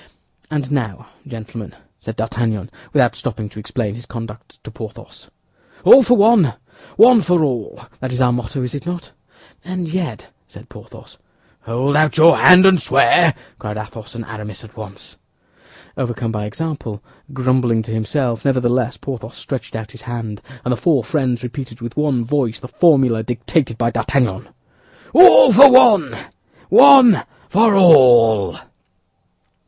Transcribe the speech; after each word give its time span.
"And 0.49 0.71
now, 0.71 1.09
gentlemen," 1.27 1.75
said 1.99 2.15
D'Artagnan, 2.15 2.71
without 2.91 3.15
stopping 3.15 3.49
to 3.49 3.59
explain 3.59 3.93
his 3.93 4.07
conduct 4.07 4.57
to 4.63 4.71
Porthos, 4.71 5.29
"All 5.83 6.01
for 6.01 6.17
one, 6.17 6.55
one 6.97 7.21
for 7.21 7.43
all—that 7.43 8.11
is 8.11 8.19
our 8.19 8.33
motto, 8.33 8.63
is 8.63 8.73
it 8.73 8.87
not?" 8.87 9.11
"And 9.63 9.87
yet—" 9.87 10.29
said 10.47 10.69
Porthos. 10.69 11.19
"Hold 11.65 11.95
out 11.95 12.17
your 12.17 12.35
hand 12.37 12.65
and 12.65 12.81
swear!" 12.81 13.35
cried 13.59 13.77
Athos 13.77 14.15
and 14.15 14.25
Aramis 14.25 14.63
at 14.63 14.75
once. 14.75 15.17
Overcome 15.95 16.31
by 16.31 16.45
example, 16.45 17.03
grumbling 17.31 17.83
to 17.83 17.91
himself, 17.93 18.43
nevertheless, 18.43 18.97
Porthos 18.97 19.37
stretched 19.37 19.75
out 19.75 19.91
his 19.91 20.01
hand, 20.01 20.41
and 20.65 20.71
the 20.71 20.77
four 20.77 21.03
friends 21.03 21.43
repeated 21.43 21.79
with 21.79 21.95
one 21.95 22.23
voice 22.25 22.59
the 22.59 22.67
formula 22.67 23.21
dictated 23.21 23.77
by 23.77 23.91
D'Artagnan: 23.91 24.49
"All 25.13 25.53
for 25.53 25.69
one, 25.71 26.17
one 26.69 27.23
for 27.49 27.75
all." 27.75 28.57